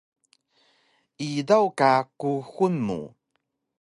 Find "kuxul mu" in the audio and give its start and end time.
2.19-2.99